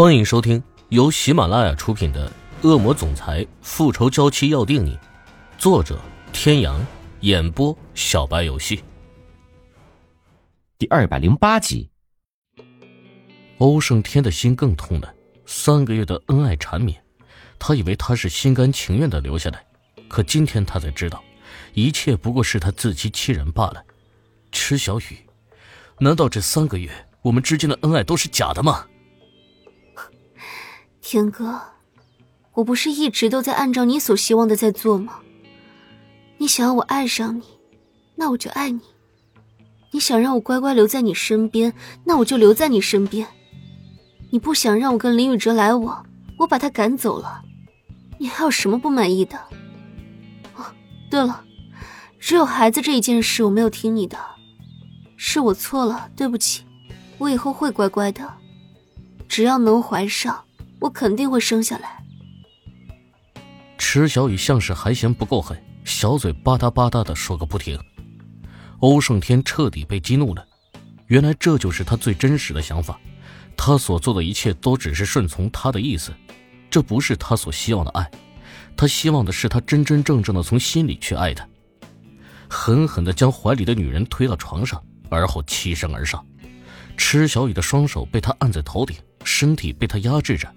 [0.00, 2.32] 欢迎收听由喜马拉雅出品的
[2.66, 4.96] 《恶魔总裁复仇娇妻要定你》，
[5.58, 6.00] 作者：
[6.32, 6.80] 天阳，
[7.20, 8.82] 演播：小白游戏。
[10.78, 11.90] 第二百零八集，
[13.58, 15.14] 欧胜天的心更痛了。
[15.44, 16.98] 三个月的恩爱缠绵，
[17.58, 19.62] 他以为他是心甘情愿的留下来，
[20.08, 21.22] 可今天他才知道，
[21.74, 23.84] 一切不过是他自欺欺人罢了。
[24.50, 25.18] 池小雨，
[25.98, 26.90] 难道这三个月
[27.20, 28.86] 我们之间的恩爱都是假的吗？
[31.12, 31.60] 天哥，
[32.52, 35.18] 我不是一直都在按照你所希望的在做吗？
[36.38, 37.42] 你想要我爱上你，
[38.14, 38.78] 那我就爱你；
[39.90, 43.26] 你想让我乖乖留在你身边，那我就留在你身边。
[44.30, 46.06] 你不想让我跟林宇哲来往，
[46.38, 47.42] 我把他赶走了，
[48.16, 49.36] 你还有什么不满意的？
[50.54, 50.64] 哦，
[51.10, 51.42] 对了，
[52.20, 54.16] 只有孩子这一件事我没有听你的，
[55.16, 56.64] 是我错了，对不起，
[57.18, 58.32] 我以后会乖乖的，
[59.26, 60.44] 只要能怀上。
[60.80, 62.02] 我肯定会生下来。
[63.78, 67.78] 池小雨像是还嫌不够狠，小嘴吧嗒吧嗒的说个不停。
[68.78, 70.46] 欧胜天彻底被激怒了，
[71.06, 72.98] 原来这就是他最真实的想法，
[73.56, 76.14] 他所做的一切都只是顺从他的意思，
[76.70, 78.10] 这不是他所希望的爱，
[78.76, 81.46] 他希望的是他真真正正的从心里去爱他。
[82.48, 86.24] 狠狠的将怀里的女人推到床上，而后欺身而上。
[86.96, 90.52] 池小雨的双手被他按在头顶，身体被他压制着。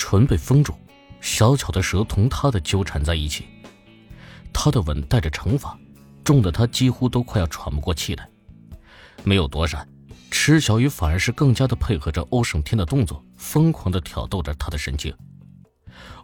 [0.00, 0.74] 唇被封住，
[1.20, 3.44] 小巧的舌同他的纠缠在一起，
[4.50, 5.78] 他的吻带着惩罚，
[6.24, 8.26] 重的他几乎都快要喘不过气来。
[9.24, 9.86] 没有躲闪，
[10.30, 15.14] 池小雨反而是更加的配合着欧胜天的动作，疯狂的挑逗着他的神经。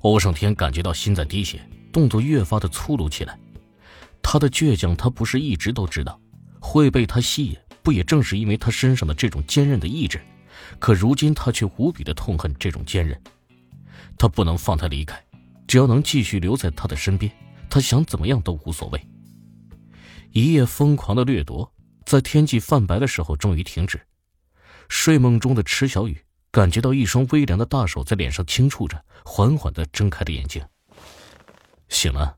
[0.00, 1.60] 欧胜天感觉到心在滴血，
[1.92, 3.38] 动作越发的粗鲁起来。
[4.22, 6.18] 他的倔强，他不是一直都知道，
[6.60, 10.18] 会被他吸引，不也正是因为他身上的这种坚韧的意志？
[10.78, 13.20] 可如今他却无比的痛恨这种坚韧。
[14.18, 15.22] 他不能放他离开，
[15.66, 17.30] 只要能继续留在他的身边，
[17.68, 19.08] 他想怎么样都无所谓。
[20.32, 21.72] 一夜疯狂的掠夺，
[22.04, 24.00] 在天际泛白的时候终于停止。
[24.88, 30.64] 睡梦中的池小雨感觉到一双微凉的大手在脸上轻触着，缓缓的睁开了眼睛。
[31.88, 32.36] 醒了。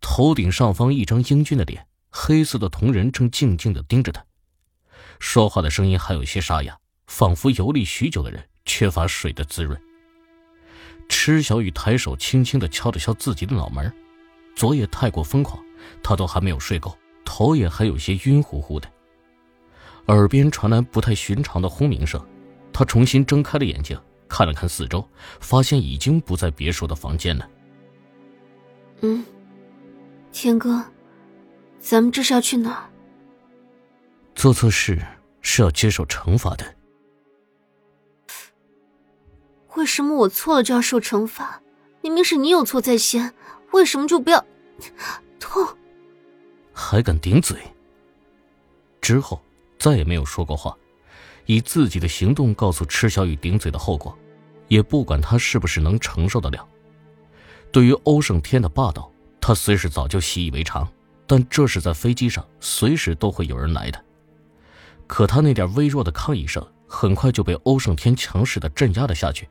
[0.00, 4.24] 头顶上方一张英俊的脸，黑色的瞳仁正静静的盯着他，
[5.18, 9.80] 说话的声音还有些沙哑，仿佛游历许久的人缺乏水的滋润。
[11.10, 13.92] 池小雨抬手轻轻的敲了敲自己的脑门，
[14.54, 15.62] 昨夜太过疯狂，
[16.02, 18.88] 他都还没有睡够，头也还有些晕乎乎的。
[20.06, 22.24] 耳边传来不太寻常的轰鸣声，
[22.72, 25.06] 他重新睁开了眼睛，看了看四周，
[25.40, 27.46] 发现已经不在别墅的房间了。
[29.00, 29.24] 嗯，
[30.32, 30.82] 天哥，
[31.80, 32.88] 咱们这是要去哪儿？
[34.34, 34.98] 做错事
[35.42, 36.64] 是要接受惩罚的。
[39.76, 41.62] 为什么我错了就要受惩罚？
[42.02, 43.34] 明明是你有错在先，
[43.72, 44.44] 为什么就不要？
[45.38, 45.66] 痛！
[46.72, 47.56] 还敢顶嘴！
[49.00, 49.40] 之后
[49.78, 50.76] 再也没有说过话，
[51.46, 54.16] 以自己的行动告诉池小雨顶嘴的后果，
[54.68, 56.66] 也不管他是不是能承受得了。
[57.70, 59.10] 对于欧胜天的霸道，
[59.40, 60.90] 他虽是早就习以为常，
[61.26, 64.04] 但这是在飞机上，随时都会有人来的。
[65.06, 69.48] 可他那点微弱的抗议声，很快就被欧胜天强势的镇压了下去。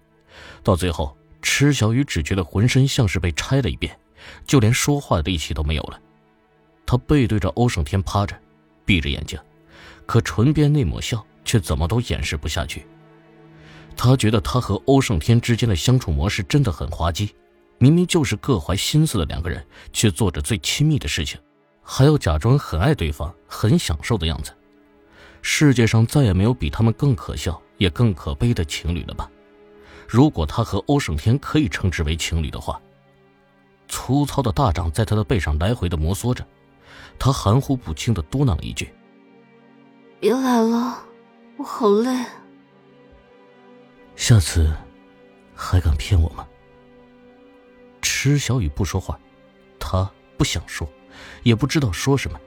[0.63, 3.97] 到最后，池小雨只觉得浑身像是被拆了一遍，
[4.45, 6.00] 就连说话的力气都没有了。
[6.85, 8.35] 他背对着欧胜天趴着，
[8.85, 9.39] 闭着眼睛，
[10.05, 12.85] 可唇边那抹笑却怎么都掩饰不下去。
[13.95, 17.35] 他觉得他和欧胜天之间的相处模式真的很滑稽，
[17.78, 21.39] 明明就是各怀心思的两个人，却做着最亲密的事情，
[21.81, 24.51] 还要假装很爱对方、很享受的样子。
[25.41, 29.29] 世界上再也没有比他们更可笑也更可悲的情侣了吧？
[30.12, 32.81] 如果他和欧胜天可以称之为情侣的话，
[33.88, 36.44] 粗糙的大掌在他的背上来回的摩挲着，
[37.20, 38.92] 他含糊不清的嘟囔了一句
[40.20, 40.97] ：“别来了，
[41.58, 42.25] 我好累。”
[44.17, 44.76] 下次
[45.53, 46.47] 还敢骗我吗？
[48.02, 49.20] 池小雨不说话，
[49.79, 50.09] 他
[50.40, 50.91] 不想说，
[51.44, 52.40] 也不知道说什么。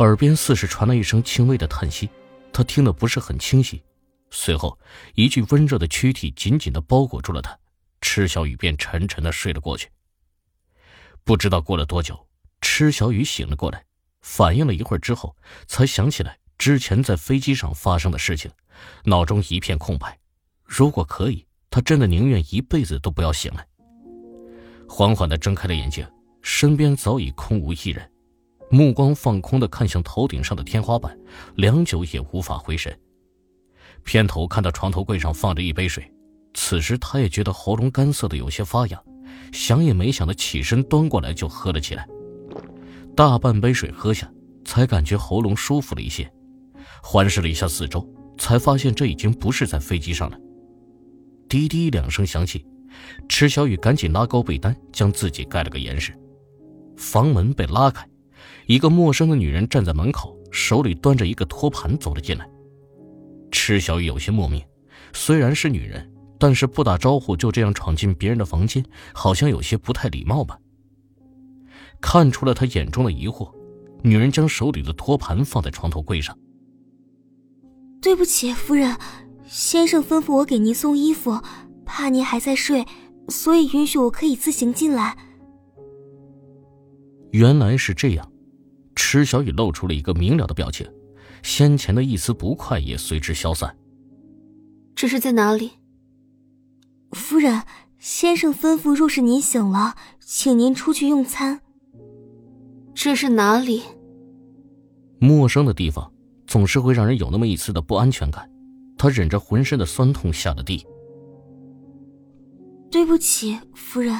[0.00, 2.10] 耳边似是传来一声轻微的叹息，
[2.52, 3.82] 他听得不是很清晰。
[4.34, 4.78] 随后，
[5.14, 7.56] 一具温热的躯体紧紧的包裹住了他，
[8.00, 9.90] 池小雨便沉沉的睡了过去。
[11.22, 12.26] 不知道过了多久，
[12.62, 13.84] 池小雨醒了过来，
[14.22, 15.36] 反应了一会儿之后，
[15.66, 18.50] 才想起来之前在飞机上发生的事情，
[19.04, 20.18] 脑中一片空白。
[20.64, 23.66] 如果可以，他真的宁愿一辈子都不要醒来。
[24.88, 26.06] 缓缓的睁开了眼睛，
[26.40, 28.10] 身边早已空无一人，
[28.70, 31.14] 目光放空的看向头顶上的天花板，
[31.56, 32.98] 良久也无法回神。
[34.04, 36.10] 偏头看到床头柜上放着一杯水，
[36.54, 39.02] 此时他也觉得喉咙干涩的有些发痒，
[39.52, 42.06] 想也没想的起身端过来就喝了起来。
[43.16, 44.30] 大半杯水喝下，
[44.64, 46.30] 才感觉喉咙舒服了一些。
[47.02, 48.06] 环视了一下四周，
[48.38, 50.38] 才发现这已经不是在飞机上了。
[51.48, 52.64] 滴滴两声响起，
[53.28, 56.12] 池小雨赶紧拉高被单，将自己盖了个严实。
[56.96, 58.06] 房门被拉开，
[58.66, 62.48] 一个陌生的女人站在门口，手里端着一个托盘走了进来。
[63.52, 64.60] 池小雨有些莫名，
[65.12, 70.58] 虽然是女人，但是不打招呼就这样闯进别人的房间，好像有些不太礼貌吧。
[72.00, 73.54] 看出了他眼中的疑惑，
[74.02, 76.36] 女人将手里的托盘放在床头柜上。
[78.00, 78.96] 对不起，夫人，
[79.46, 81.40] 先生吩咐我给您送衣服，
[81.86, 82.84] 怕您还在睡，
[83.28, 85.16] 所以允许我可以自行进来。
[87.30, 88.32] 原来是这样，
[88.96, 90.84] 池小雨露出了一个明了的表情，
[91.42, 93.76] 先前的一丝不快也随之消散。
[94.94, 95.72] 这是在哪里？
[97.12, 97.62] 夫人，
[97.98, 101.60] 先生吩咐，若是您醒了，请您出去用餐。
[102.94, 103.82] 这是哪里？
[105.18, 106.12] 陌生的地方
[106.46, 108.48] 总是会让人有那么一丝的不安全感。
[108.96, 110.86] 他忍着浑身的酸痛下了地。
[112.90, 114.16] 对不起，夫人。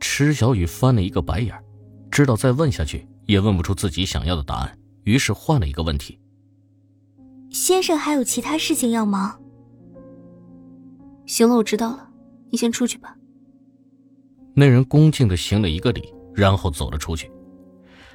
[0.00, 1.54] 池小雨翻了一个白眼，
[2.10, 6.18] 知道再问下去也问不出自己想要的答案，于是换了一个问题
[7.50, 9.40] ：“先生还有其他事情要忙？”
[11.26, 12.10] 行了，我知道了，
[12.50, 13.16] 你先出去吧。
[14.54, 17.30] 那人恭敬的行了一个礼，然后走了出去。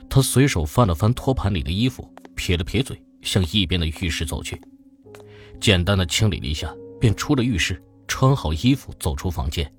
[0.10, 4.62] 他随手翻了翻托盘里的衣服，撇了撇嘴，向一边的浴室走去，
[5.60, 9.70] 简单的清理了一下，便出了浴室，穿好衣服走出房间。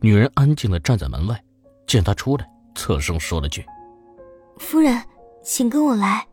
[0.00, 1.42] 女人安静的站在门外，
[1.86, 3.64] 见他出来，侧声说了句
[4.58, 5.02] ：“夫人，
[5.48, 6.28] 请跟我来。”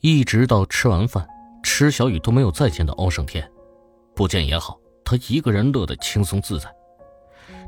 [0.00, 1.26] 一直到吃完饭，
[1.62, 3.50] 池小雨都没有再见到欧胜天。
[4.14, 6.70] 不见也好，他一个人乐得轻松自在。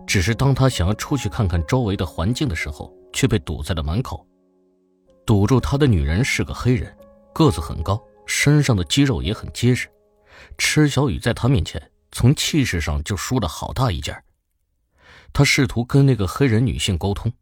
[0.07, 4.25] 只是当他想要出去看看周围的环境的时候，却被堵在了门口。
[5.25, 6.95] 堵住他的女人是个黑人，
[7.33, 9.89] 个子很高，身上的肌肉也很结实。
[10.59, 11.83] 池小雨在他面前，
[12.13, 14.15] 从气势上就输了好大一截。
[15.33, 17.33] 他试图跟那个黑人女性沟通，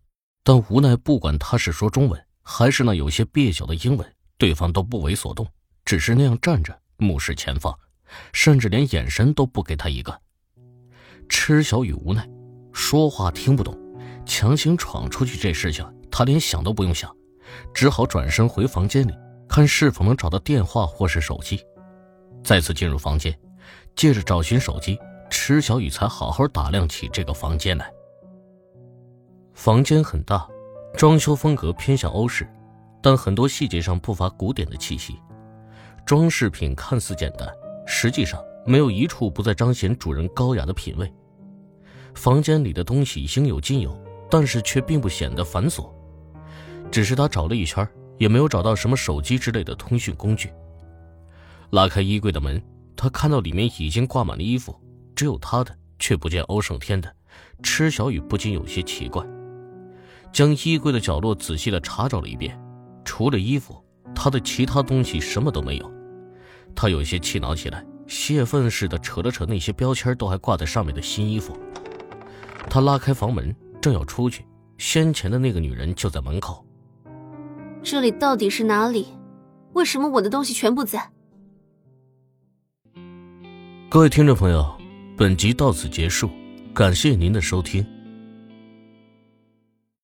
[0.45, 5.47] 但无奈不管他是说中文还是那有些蹩脚的英文，对方都不为所动，
[5.85, 7.77] 只是那样站着目视前方，
[8.33, 10.21] 甚至连眼神都不给他一个。
[11.29, 12.29] 池小雨无奈，
[12.73, 13.77] 说话听不懂，
[14.27, 17.11] 强行闯出去这事情他连想都不用想，
[17.73, 19.15] 只好转身回房间里
[19.49, 21.59] 看是否能找到电话或是手机。
[22.45, 23.37] 再次进入房间，
[23.97, 24.99] 借着找寻手机。
[25.31, 27.91] 池小雨才好好打量起这个房间来。
[29.55, 30.47] 房间很大，
[30.97, 32.49] 装修风格偏向欧式，
[33.03, 35.21] 但很多细节上不乏古典的气息。
[36.07, 37.49] 装饰品看似简单，
[37.85, 41.13] 实际上没有一处不在彰显主人高雅的品味。
[42.15, 43.99] 房间里的东西应有尽有，
[44.31, 45.91] 但是却并不显得繁琐。
[46.93, 47.87] 只是他找了一圈，
[48.19, 50.53] 也没有找到什么手机之类的通讯工具。
[51.71, 52.63] 拉开衣柜的门，
[52.95, 54.79] 他看到里面已经挂满了衣服。
[55.17, 57.13] 只有他的，却不见欧胜天的，
[57.63, 59.25] 池小雨不禁有些奇怪。
[60.35, 62.61] 将衣柜的角落仔细的查找了一遍，
[63.05, 63.81] 除了衣服，
[64.17, 65.89] 他的其他东西什么都没有。
[66.75, 71.57] 他有些气恼起来，泄愤似的扯了扯那些标签都还挂在上面的新衣服。
[72.69, 74.45] 他拉开房门，正要出去，
[74.77, 76.67] 先前的那个女人就在门口。
[77.81, 79.07] 这里到底是哪里？
[79.75, 81.13] 为什么我的东西全部在？
[83.89, 84.69] 各位听众朋友。
[85.17, 86.29] 本集到此结束，
[86.75, 87.87] 感谢您的收听。